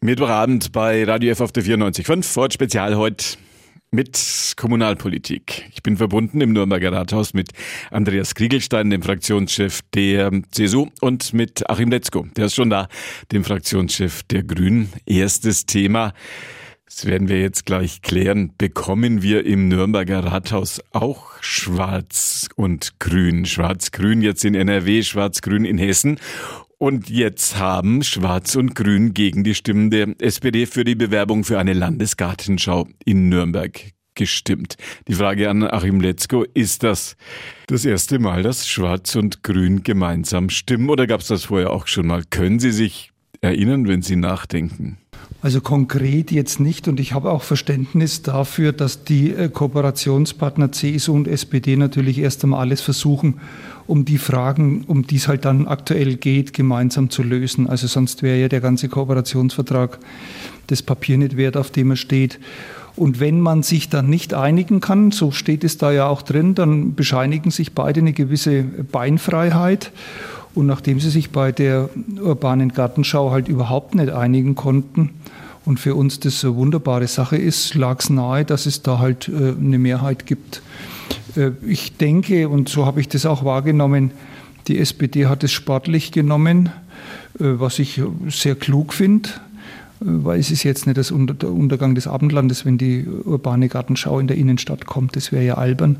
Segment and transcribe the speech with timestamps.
[0.00, 2.22] Mittwochabend bei Radio F auf der 94.5.
[2.22, 3.36] Fort Spezial heute
[3.90, 5.68] mit Kommunalpolitik.
[5.74, 7.50] Ich bin verbunden im Nürnberger Rathaus mit
[7.90, 12.86] Andreas Kriegelstein, dem Fraktionschef der CSU, und mit Achim Letzko, der ist schon da,
[13.32, 14.92] dem Fraktionschef der Grünen.
[15.04, 16.12] Erstes Thema.
[16.86, 18.52] Das werden wir jetzt gleich klären.
[18.56, 23.46] Bekommen wir im Nürnberger Rathaus auch Schwarz und Grün?
[23.46, 26.20] Schwarz-Grün jetzt in NRW, Schwarz-Grün in Hessen.
[26.80, 31.58] Und jetzt haben Schwarz und Grün gegen die Stimmen der SPD für die Bewerbung für
[31.58, 34.76] eine Landesgartenschau in Nürnberg gestimmt.
[35.08, 37.16] Die Frage an Achim Letzko, ist das
[37.66, 41.88] das erste Mal, dass Schwarz und Grün gemeinsam stimmen oder gab es das vorher auch
[41.88, 42.22] schon mal?
[42.30, 43.10] Können Sie sich
[43.40, 44.98] erinnern, wenn Sie nachdenken?
[45.40, 51.14] Also konkret jetzt nicht und ich habe auch Verständnis dafür, dass die äh, Kooperationspartner CSU
[51.14, 53.40] und SPD natürlich erst einmal alles versuchen,
[53.86, 57.68] um die Fragen, um die es halt dann aktuell geht, gemeinsam zu lösen.
[57.68, 60.00] Also sonst wäre ja der ganze Kooperationsvertrag
[60.66, 62.40] das Papier nicht wert, auf dem er steht.
[62.96, 66.56] Und wenn man sich dann nicht einigen kann, so steht es da ja auch drin,
[66.56, 69.92] dann bescheinigen sich beide eine gewisse Beinfreiheit.
[70.58, 71.88] Und nachdem sie sich bei der
[72.20, 75.10] urbanen Gartenschau halt überhaupt nicht einigen konnten
[75.64, 79.28] und für uns das eine wunderbare Sache ist, lag es nahe, dass es da halt
[79.28, 80.62] äh, eine Mehrheit gibt.
[81.36, 84.10] Äh, ich denke, und so habe ich das auch wahrgenommen,
[84.66, 86.70] die SPD hat es sportlich genommen,
[87.38, 89.30] äh, was ich sehr klug finde
[90.00, 94.36] weil es ist jetzt nicht der Untergang des Abendlandes, wenn die urbane Gartenschau in der
[94.36, 95.16] Innenstadt kommt.
[95.16, 95.96] Das wäre ja albern.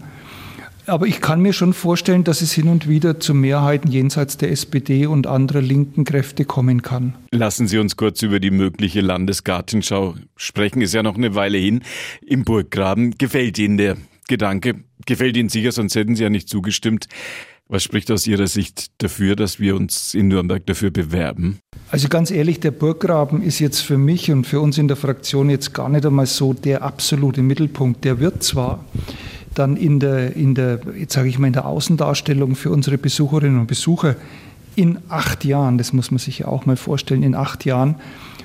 [0.89, 4.50] Aber ich kann mir schon vorstellen, dass es hin und wieder zu Mehrheiten jenseits der
[4.50, 7.14] SPD und anderer linken Kräfte kommen kann.
[7.31, 10.81] Lassen Sie uns kurz über die mögliche Landesgartenschau sprechen.
[10.81, 11.83] Ist ja noch eine Weile hin.
[12.27, 13.97] Im Burggraben gefällt Ihnen der
[14.28, 14.77] Gedanke?
[15.05, 17.06] Gefällt Ihnen sicher, sonst hätten Sie ja nicht zugestimmt.
[17.70, 21.59] Was spricht aus Ihrer Sicht dafür, dass wir uns in Nürnberg dafür bewerben?
[21.91, 25.50] Also ganz ehrlich, der Burggraben ist jetzt für mich und für uns in der Fraktion
[25.50, 28.05] jetzt gar nicht einmal so der absolute Mittelpunkt.
[28.06, 28.84] Der wird zwar
[29.59, 33.66] dann in der, in der sage ich mal, in der Außendarstellung für unsere Besucherinnen und
[33.66, 34.16] Besucher
[34.77, 37.97] in acht Jahren, das muss man sich ja auch mal vorstellen, in acht Jahren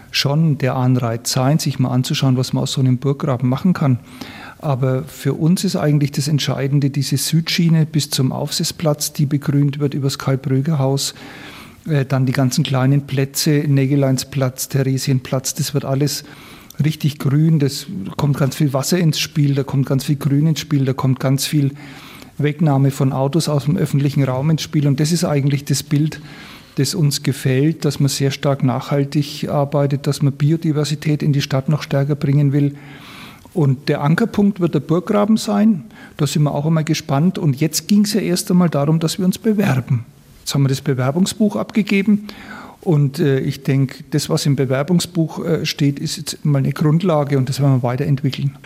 [0.10, 4.00] schon der Anreiz sein, sich mal anzuschauen, was man aus so einem Burggraben machen kann.
[4.60, 9.94] Aber für uns ist eigentlich das Entscheidende diese Südschiene bis zum Aufsichtsplatz, die begrünt wird
[9.94, 11.14] über das Karl-Bröger-Haus.
[11.88, 16.24] Äh, dann die ganzen kleinen Plätze, Nägeleinsplatz, Theresienplatz, das wird alles
[16.84, 17.86] richtig grün, das
[18.18, 21.20] kommt ganz viel Wasser ins Spiel, da kommt ganz viel Grün ins Spiel, da kommt
[21.20, 21.72] ganz viel
[22.38, 24.88] Wegnahme von Autos aus dem öffentlichen Raum ins Spiel.
[24.88, 26.20] Und das ist eigentlich das Bild,
[26.76, 31.70] das uns gefällt, dass man sehr stark nachhaltig arbeitet, dass man Biodiversität in die Stadt
[31.70, 32.76] noch stärker bringen will.
[33.54, 35.84] Und der Ankerpunkt wird der Burggraben sein.
[36.18, 37.38] Da sind wir auch einmal gespannt.
[37.38, 40.06] Und jetzt ging es ja erst einmal darum, dass wir uns bewerben.
[40.40, 42.28] Jetzt haben wir das Bewerbungsbuch abgegeben
[42.84, 47.38] und äh, ich denke, das, was im Bewerbungsbuch äh, steht, ist jetzt mal eine Grundlage
[47.38, 48.58] und das werden wir weiterentwickeln.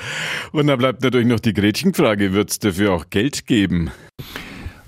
[0.51, 3.91] Und da bleibt natürlich noch die Gretchenfrage, wird es dafür auch Geld geben?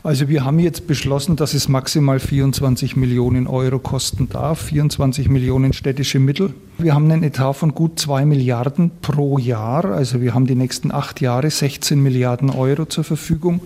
[0.01, 5.73] Also wir haben jetzt beschlossen, dass es maximal 24 Millionen Euro kosten darf, 24 Millionen
[5.73, 6.53] städtische Mittel.
[6.77, 10.93] Wir haben einen Etat von gut 2 Milliarden pro Jahr, also wir haben die nächsten
[10.93, 13.59] acht Jahre 16 Milliarden Euro zur Verfügung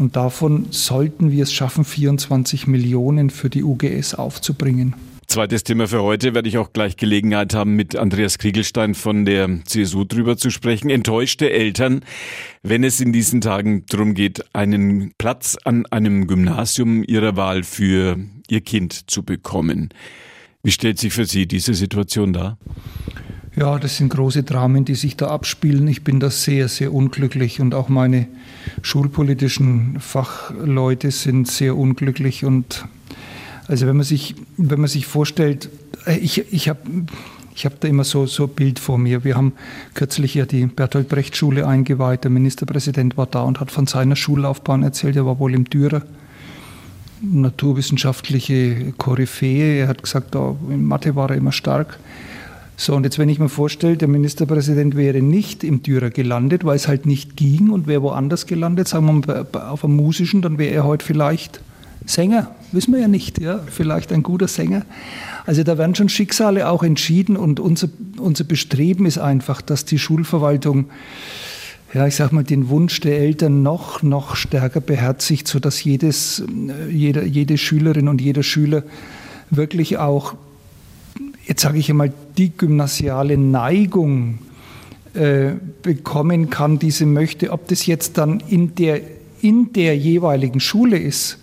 [0.00, 4.96] und davon sollten wir es schaffen, 24 Millionen für die UGS aufzubringen.
[5.30, 9.64] Zweites Thema für heute werde ich auch gleich Gelegenheit haben, mit Andreas Kriegelstein von der
[9.64, 10.90] CSU drüber zu sprechen.
[10.90, 12.00] Enttäuschte Eltern,
[12.64, 18.18] wenn es in diesen Tagen darum geht, einen Platz an einem Gymnasium ihrer Wahl für
[18.48, 19.90] ihr Kind zu bekommen.
[20.64, 22.58] Wie stellt sich für Sie diese Situation dar?
[23.54, 25.86] Ja, das sind große Dramen, die sich da abspielen.
[25.86, 28.26] Ich bin da sehr, sehr unglücklich und auch meine
[28.82, 32.84] schulpolitischen Fachleute sind sehr unglücklich und
[33.70, 35.68] also wenn man sich, wenn man sich vorstellt,
[36.04, 36.80] äh, ich, ich habe
[37.54, 39.22] ich hab da immer so, so ein Bild vor mir.
[39.22, 39.52] Wir haben
[39.94, 42.24] kürzlich ja die Bertolt Brecht Schule eingeweiht.
[42.24, 45.16] Der Ministerpräsident war da und hat von seiner Schullaufbahn erzählt.
[45.16, 46.02] Er war wohl im Dürer
[47.22, 49.80] naturwissenschaftliche Koryphäe.
[49.80, 51.98] Er hat gesagt, oh, in Mathe war er immer stark.
[52.76, 56.76] So, und jetzt, wenn ich mir vorstelle, der Ministerpräsident wäre nicht im Dürer gelandet, weil
[56.76, 60.56] es halt nicht ging und wäre woanders gelandet, sagen wir mal auf einem musischen, dann
[60.56, 61.60] wäre er heute vielleicht
[62.06, 64.84] Sänger, wissen wir ja nicht, ja, vielleicht ein guter Sänger.
[65.46, 67.88] Also da werden schon Schicksale auch entschieden und unser,
[68.18, 70.86] unser Bestreben ist einfach, dass die Schulverwaltung,
[71.92, 76.42] ja, ich sag mal, den Wunsch der Eltern noch, noch stärker beherzigt, sodass jedes,
[76.90, 78.82] jeder, jede Schülerin und jeder Schüler
[79.50, 80.34] wirklich auch,
[81.46, 84.38] jetzt sage ich einmal, die gymnasiale Neigung
[85.14, 85.50] äh,
[85.82, 89.00] bekommen kann, die sie möchte, ob das jetzt dann in der,
[89.42, 91.38] in der jeweiligen Schule ist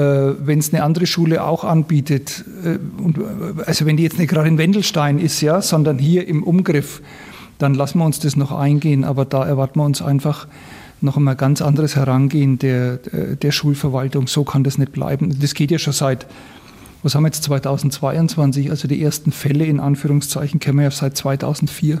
[0.00, 3.18] wenn es eine andere Schule auch anbietet, äh, und,
[3.66, 7.02] also wenn die jetzt nicht gerade in Wendelstein ist, ja, sondern hier im Umgriff,
[7.58, 9.04] dann lassen wir uns das noch eingehen.
[9.04, 10.46] Aber da erwarten wir uns einfach
[11.00, 12.98] noch einmal ganz anderes Herangehen der,
[13.40, 14.26] der Schulverwaltung.
[14.26, 15.38] So kann das nicht bleiben.
[15.40, 16.26] Das geht ja schon seit,
[17.02, 18.70] was haben wir jetzt, 2022?
[18.70, 22.00] Also die ersten Fälle in Anführungszeichen kennen wir ja seit 2004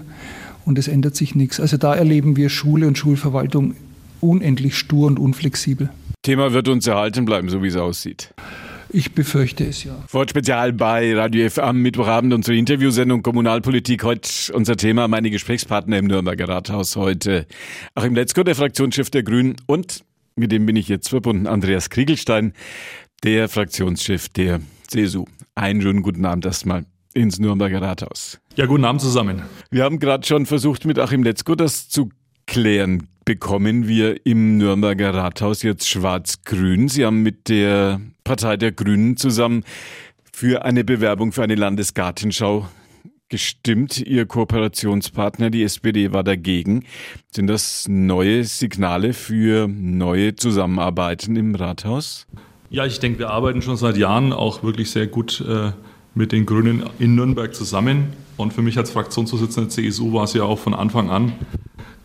[0.64, 1.60] und es ändert sich nichts.
[1.60, 3.74] Also da erleben wir Schule und Schulverwaltung
[4.20, 5.90] unendlich stur und unflexibel.
[6.26, 8.34] Thema wird uns erhalten bleiben, so wie es aussieht.
[8.88, 9.96] Ich befürchte es ja.
[10.10, 14.02] Wort Spezial bei Radio F am Mittwochabend unsere Interviewsendung Kommunalpolitik.
[14.02, 17.46] Heute unser Thema, meine Gesprächspartner im Nürnberger Rathaus heute.
[17.94, 22.54] Achim Letzko, der Fraktionschef der Grünen und mit dem bin ich jetzt verbunden, Andreas Kriegelstein,
[23.22, 25.26] der Fraktionschef der CSU.
[25.54, 28.40] Einen schönen guten Abend erstmal ins Nürnberger Rathaus.
[28.56, 29.42] Ja, guten Abend zusammen.
[29.70, 32.10] Wir haben gerade schon versucht, mit Achim Letzko das zu
[32.46, 36.88] klären bekommen wir im Nürnberger Rathaus jetzt Schwarz-Grün.
[36.88, 39.64] Sie haben mit der Partei der Grünen zusammen
[40.32, 42.68] für eine Bewerbung für eine Landesgartenschau
[43.28, 43.98] gestimmt.
[43.98, 46.84] Ihr Kooperationspartner, die SPD, war dagegen.
[47.32, 52.26] Sind das neue Signale für neue Zusammenarbeiten im Rathaus?
[52.70, 55.72] Ja, ich denke, wir arbeiten schon seit Jahren auch wirklich sehr gut äh,
[56.14, 58.12] mit den Grünen in Nürnberg zusammen.
[58.36, 61.32] Und für mich als Fraktionsvorsitzender der CSU war es ja auch von Anfang an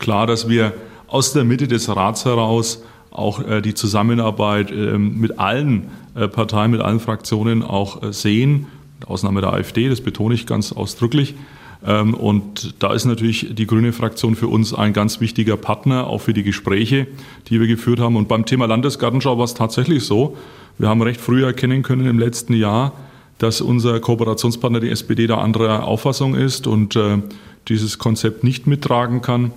[0.02, 0.74] klar, dass wir
[1.06, 6.70] aus der Mitte des Rats heraus auch äh, die Zusammenarbeit äh, mit allen äh, Parteien,
[6.70, 8.66] mit allen Fraktionen auch äh, sehen,
[8.98, 11.34] mit Ausnahme der AfD, das betone ich ganz ausdrücklich.
[11.86, 16.20] Ähm, und da ist natürlich die grüne Fraktion für uns ein ganz wichtiger Partner, auch
[16.20, 17.06] für die Gespräche,
[17.48, 18.16] die wir geführt haben.
[18.16, 20.36] Und beim Thema Landesgartenschau war es tatsächlich so,
[20.78, 22.92] wir haben recht früh erkennen können im letzten Jahr,
[23.38, 26.98] dass unser Kooperationspartner, die SPD, da anderer Auffassung ist und
[27.68, 29.52] dieses Konzept nicht mittragen kann.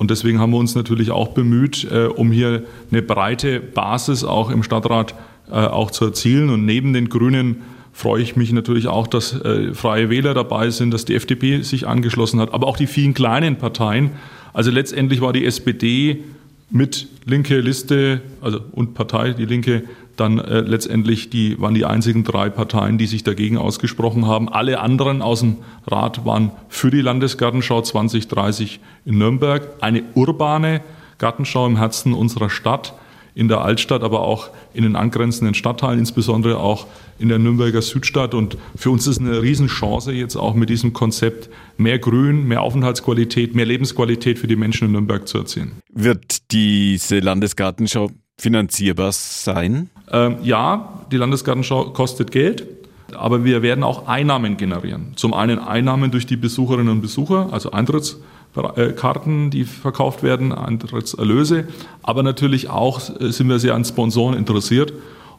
[0.00, 4.50] Und deswegen haben wir uns natürlich auch bemüht, äh, um hier eine breite Basis auch
[4.50, 5.14] im Stadtrat
[5.50, 6.48] äh, auch zu erzielen.
[6.48, 7.56] Und neben den Grünen
[7.92, 11.86] freue ich mich natürlich auch, dass äh, Freie Wähler dabei sind, dass die FDP sich
[11.86, 14.12] angeschlossen hat, aber auch die vielen kleinen Parteien.
[14.54, 16.24] Also letztendlich war die SPD
[16.70, 19.82] mit linke Liste, also und Partei, die Linke,
[20.20, 24.48] dann äh, letztendlich die, waren die einzigen drei Parteien, die sich dagegen ausgesprochen haben.
[24.48, 25.56] Alle anderen aus dem
[25.86, 29.66] Rat waren für die Landesgartenschau 2030 in Nürnberg.
[29.80, 30.82] Eine urbane
[31.18, 32.94] Gartenschau im Herzen unserer Stadt,
[33.34, 36.86] in der Altstadt, aber auch in den angrenzenden Stadtteilen, insbesondere auch
[37.18, 38.34] in der Nürnberger Südstadt.
[38.34, 43.54] Und für uns ist eine Riesenchance, jetzt auch mit diesem Konzept mehr Grün, mehr Aufenthaltsqualität,
[43.54, 45.72] mehr Lebensqualität für die Menschen in Nürnberg zu erzielen.
[45.92, 49.90] Wird diese Landesgartenschau finanzierbar sein?
[50.12, 52.66] Ähm, ja, die Landesgartenschau kostet Geld,
[53.14, 55.12] aber wir werden auch Einnahmen generieren.
[55.16, 61.68] Zum einen Einnahmen durch die Besucherinnen und Besucher, also Eintrittskarten, die verkauft werden, Eintrittserlöse,
[62.02, 64.92] aber natürlich auch äh, sind wir sehr an Sponsoren interessiert.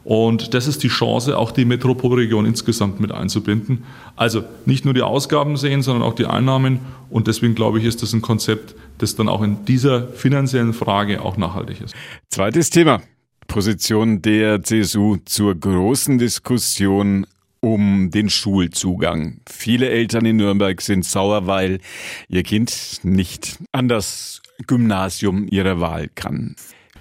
[0.04, 3.84] Und das ist die Chance, auch die Metropolregion insgesamt mit einzubinden.
[4.16, 6.80] Also nicht nur die Ausgaben sehen, sondern auch die Einnahmen.
[7.08, 11.22] Und deswegen glaube ich, ist das ein Konzept, das dann auch in dieser finanziellen Frage
[11.22, 11.94] auch nachhaltig ist.
[12.30, 13.00] Zweites Thema.
[13.52, 17.26] Position der CSU zur großen Diskussion
[17.60, 19.40] um den Schulzugang.
[19.46, 21.80] Viele Eltern in Nürnberg sind sauer, weil
[22.30, 26.56] ihr Kind nicht an das Gymnasium ihrer Wahl kann.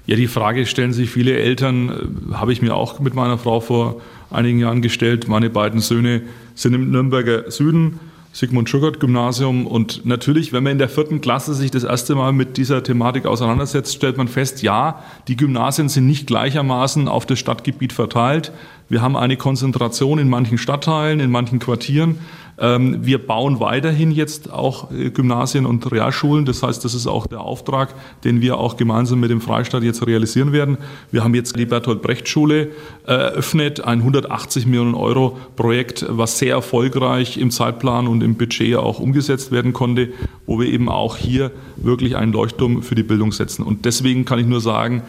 [0.07, 3.61] Ja, die Frage stellen sich viele Eltern, äh, habe ich mir auch mit meiner Frau
[3.61, 5.29] vor einigen Jahren gestellt.
[5.29, 6.23] Meine beiden Söhne
[6.55, 7.97] sind im Nürnberger Süden
[8.33, 9.67] Sigmund Schugert Gymnasium.
[9.67, 13.25] Und natürlich, wenn man in der vierten Klasse sich das erste Mal mit dieser Thematik
[13.25, 18.51] auseinandersetzt, stellt man fest, ja, die Gymnasien sind nicht gleichermaßen auf das Stadtgebiet verteilt.
[18.91, 22.17] Wir haben eine Konzentration in manchen Stadtteilen, in manchen Quartieren.
[22.59, 26.43] Ähm, wir bauen weiterhin jetzt auch äh, Gymnasien und Realschulen.
[26.43, 27.95] Das heißt, das ist auch der Auftrag,
[28.25, 30.77] den wir auch gemeinsam mit dem Freistaat jetzt realisieren werden.
[31.09, 32.71] Wir haben jetzt die Bertolt Brecht Schule
[33.07, 38.75] äh, eröffnet, ein 180 Millionen Euro Projekt, was sehr erfolgreich im Zeitplan und im Budget
[38.75, 40.09] auch umgesetzt werden konnte,
[40.45, 43.63] wo wir eben auch hier wirklich einen Leuchtturm für die Bildung setzen.
[43.63, 45.03] Und deswegen kann ich nur sagen,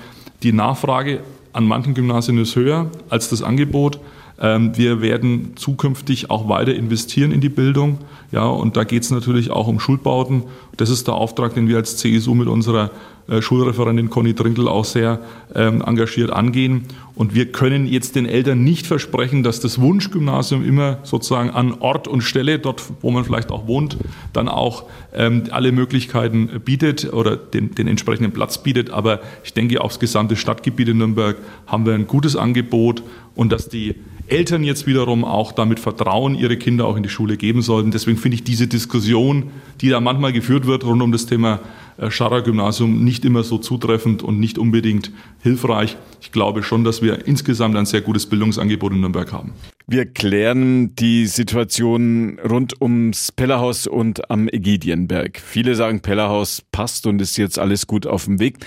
[0.44, 1.18] die Nachfrage
[1.52, 4.00] an manchen Gymnasien ist höher als das Angebot.
[4.40, 7.98] Ähm, wir werden zukünftig auch weiter investieren in die Bildung.
[8.32, 10.44] Ja, und da geht es natürlich auch um Schulbauten.
[10.76, 12.90] Das ist der Auftrag, den wir als CSU mit unserer
[13.28, 15.20] äh, Schulreferentin Conny Trinkel auch sehr
[15.54, 16.86] ähm, engagiert angehen.
[17.14, 22.08] Und wir können jetzt den Eltern nicht versprechen, dass das Wunschgymnasium immer sozusagen an Ort
[22.08, 23.98] und Stelle, dort wo man vielleicht auch wohnt,
[24.32, 28.90] dann auch ähm, alle Möglichkeiten bietet oder den, den entsprechenden Platz bietet.
[28.90, 33.02] Aber ich denke, aufs gesamte Stadtgebiet in Nürnberg haben wir ein gutes Angebot
[33.34, 33.94] und dass die
[34.28, 37.90] Eltern jetzt wiederum auch damit Vertrauen ihre Kinder auch in die Schule geben sollten.
[37.90, 39.50] Deswegen finde ich diese Diskussion,
[39.82, 41.60] die da manchmal geführt wird rund um das Thema
[42.08, 45.96] Scharrer-Gymnasium nicht immer so zutreffend und nicht unbedingt hilfreich.
[46.20, 49.52] Ich glaube schon, dass wir insgesamt ein sehr gutes Bildungsangebot in Nürnberg haben.
[49.86, 55.40] Wir klären die Situation rund ums Pellerhaus und am Ägidienberg.
[55.40, 58.58] Viele sagen, Pellerhaus passt und ist jetzt alles gut auf dem Weg.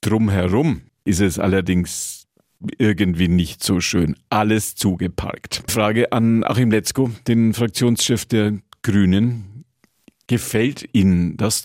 [0.00, 2.26] Drumherum ist es allerdings
[2.78, 4.16] irgendwie nicht so schön.
[4.30, 5.62] Alles zugeparkt.
[5.68, 9.53] Frage an Achim Letzko, den Fraktionschef der Grünen.
[10.26, 11.64] Gefällt Ihnen das?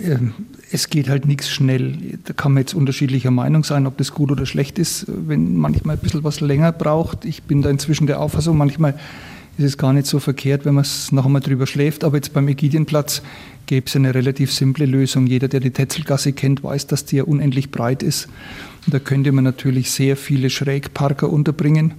[0.00, 0.32] Ähm,
[0.70, 2.18] es geht halt nichts schnell.
[2.24, 5.96] Da kann man jetzt unterschiedlicher Meinung sein, ob das gut oder schlecht ist, wenn manchmal
[5.96, 7.24] ein bisschen was länger braucht.
[7.24, 8.94] Ich bin da inzwischen der Auffassung, manchmal
[9.58, 12.04] ist es gar nicht so verkehrt, wenn man es noch einmal drüber schläft.
[12.04, 13.22] Aber jetzt beim Ägidienplatz
[13.66, 15.26] gäbe es eine relativ simple Lösung.
[15.26, 18.28] Jeder, der die Tetzelgasse kennt, weiß, dass die ja unendlich breit ist.
[18.86, 21.94] Und da könnte man natürlich sehr viele Schrägparker unterbringen.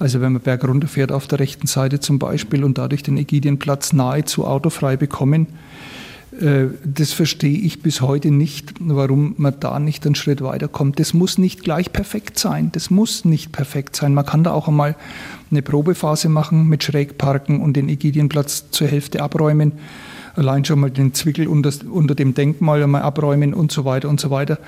[0.00, 3.92] Also wenn man berg runterfährt auf der rechten Seite zum Beispiel und dadurch den Ägidienplatz
[3.92, 5.46] nahezu autofrei bekommen,
[6.40, 10.98] äh, das verstehe ich bis heute nicht, warum man da nicht einen Schritt weiterkommt.
[10.98, 12.70] Das muss nicht gleich perfekt sein.
[12.72, 14.14] Das muss nicht perfekt sein.
[14.14, 14.96] Man kann da auch einmal
[15.50, 19.72] eine Probephase machen mit Schrägparken und den Ägidienplatz zur Hälfte abräumen.
[20.34, 24.18] Allein schon mal den Zwickel unter, unter dem Denkmal einmal abräumen und so weiter und
[24.18, 24.58] so weiter.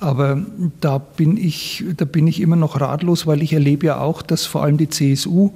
[0.00, 0.42] Aber
[0.80, 4.44] da bin ich, da bin ich immer noch ratlos, weil ich erlebe ja auch, dass
[4.44, 5.52] vor allem die CSU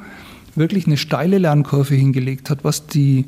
[0.54, 3.26] wirklich eine steile Lernkurve hingelegt hat, was die,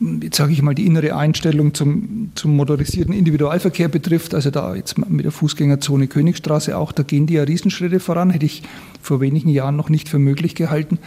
[0.00, 4.34] jetzt sage ich mal, die innere Einstellung zum, zum motorisierten Individualverkehr betrifft.
[4.34, 8.46] Also da jetzt mit der Fußgängerzone Königstraße auch, da gehen die ja Riesenschritte voran, hätte
[8.46, 8.62] ich
[9.00, 10.98] vor wenigen Jahren noch nicht für möglich gehalten.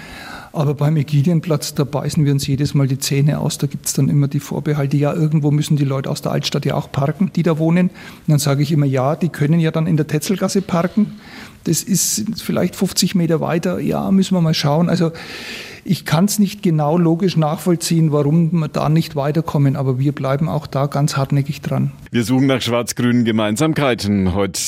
[0.55, 3.57] Aber beim Ägidienplatz, da beißen wir uns jedes Mal die Zähne aus.
[3.57, 6.65] Da gibt es dann immer die Vorbehalte, ja, irgendwo müssen die Leute aus der Altstadt
[6.65, 7.89] ja auch parken, die da wohnen.
[7.89, 7.93] Und
[8.27, 11.19] dann sage ich immer, ja, die können ja dann in der Tetzelgasse parken.
[11.65, 13.79] Das ist vielleicht 50 Meter weiter.
[13.79, 14.87] Ja, müssen wir mal schauen.
[14.87, 15.11] Also
[15.83, 20.47] ich kann es nicht genau logisch nachvollziehen, warum wir da nicht weiterkommen, aber wir bleiben
[20.47, 21.91] auch da ganz hartnäckig dran.
[22.11, 24.61] Wir suchen nach schwarz-grünen Gemeinsamkeiten heute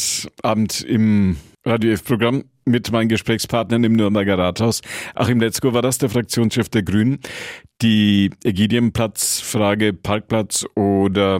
[0.43, 4.81] Abend im Radio F-Programm mit meinen Gesprächspartnern im Nürnberger Rathaus.
[5.15, 7.19] Achim Letzko war das, der Fraktionschef der Grünen.
[7.81, 11.39] Die Ägidienplatzfrage, Parkplatz oder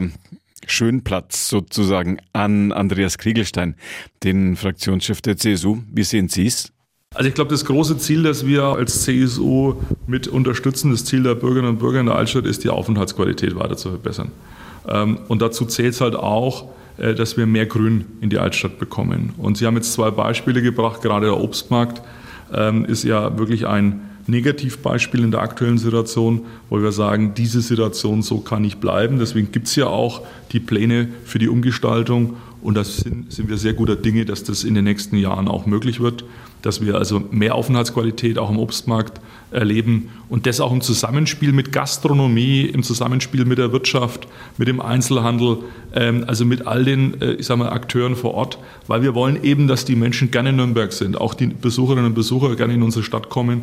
[0.66, 3.76] Schönplatz sozusagen an Andreas Kriegelstein,
[4.24, 5.78] den Fraktionschef der CSU.
[5.92, 6.72] Wie sehen Sie es?
[7.14, 11.34] Also ich glaube, das große Ziel, das wir als CSU mit unterstützen, das Ziel der
[11.34, 14.30] Bürgerinnen und Bürger in der Altstadt ist, die Aufenthaltsqualität weiter zu verbessern.
[14.86, 16.68] Ähm, und dazu zählt es halt auch,
[16.98, 19.32] dass wir mehr Grün in die Altstadt bekommen.
[19.36, 22.02] Und Sie haben jetzt zwei Beispiele gebracht, gerade der Obstmarkt
[22.52, 28.22] ähm, ist ja wirklich ein Negativbeispiel in der aktuellen Situation, wo wir sagen, diese Situation
[28.22, 29.18] so kann nicht bleiben.
[29.18, 33.56] Deswegen gibt es ja auch die Pläne für die Umgestaltung und da sind, sind wir
[33.56, 36.24] sehr guter Dinge, dass das in den nächsten Jahren auch möglich wird,
[36.62, 41.72] dass wir also mehr Aufenthaltsqualität auch im Obstmarkt erleben und das auch im Zusammenspiel mit
[41.72, 45.58] Gastronomie, im Zusammenspiel mit der Wirtschaft, mit dem Einzelhandel,
[45.94, 49.42] ähm, also mit all den äh, ich sag mal, Akteuren vor Ort, weil wir wollen
[49.42, 52.82] eben, dass die Menschen gerne in Nürnberg sind, auch die Besucherinnen und Besucher gerne in
[52.82, 53.62] unsere Stadt kommen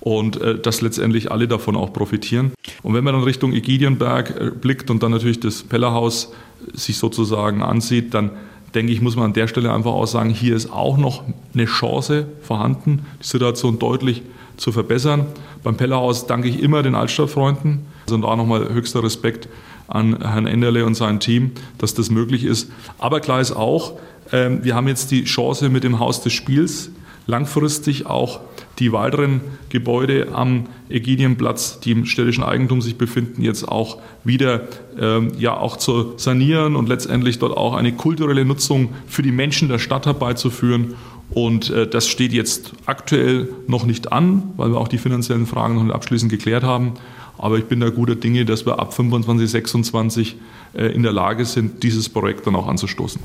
[0.00, 2.52] und äh, dass letztendlich alle davon auch profitieren.
[2.82, 6.32] Und wenn man dann Richtung Ägidienberg äh, blickt und dann natürlich das Pellerhaus
[6.72, 8.30] sich sozusagen ansieht, dann
[8.76, 11.64] denke ich, muss man an der Stelle einfach auch sagen, hier ist auch noch eine
[11.64, 14.22] Chance vorhanden, die Situation deutlich
[14.58, 15.26] zu verbessern.
[15.64, 17.86] Beim Pellerhaus danke ich immer den Altstadtfreunden.
[18.04, 19.48] Also da nochmal höchster Respekt
[19.88, 22.70] an Herrn Enderle und sein Team, dass das möglich ist.
[22.98, 23.94] Aber klar ist auch,
[24.32, 26.90] ähm, wir haben jetzt die Chance mit dem Haus des Spiels
[27.26, 28.40] langfristig auch
[28.78, 34.68] die weiteren Gebäude am Ägidienplatz, die im städtischen Eigentum sich befinden, jetzt auch wieder
[34.98, 39.68] ähm, ja auch zu sanieren und letztendlich dort auch eine kulturelle Nutzung für die Menschen
[39.68, 40.94] der Stadt herbeizuführen.
[41.30, 45.74] Und äh, das steht jetzt aktuell noch nicht an, weil wir auch die finanziellen Fragen
[45.74, 46.92] noch nicht abschließend geklärt haben.
[47.38, 50.36] Aber ich bin da guter Dinge, dass wir ab 25, 26
[50.74, 53.20] äh, in der Lage sind, dieses Projekt dann auch anzustoßen.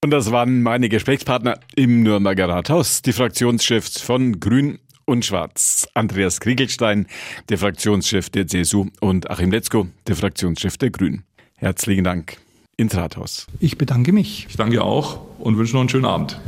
[0.00, 5.88] Und das waren meine Gesprächspartner im Nürnberger Rathaus, die Fraktionschefs von Grün und Schwarz.
[5.94, 7.06] Andreas Kriegelstein,
[7.48, 11.24] der Fraktionschef der CSU und Achim Letzko, der Fraktionschef der Grünen.
[11.56, 12.36] Herzlichen Dank
[12.76, 13.48] ins Rathaus.
[13.58, 14.46] Ich bedanke mich.
[14.48, 16.40] Ich danke auch und wünsche noch einen schönen Abend.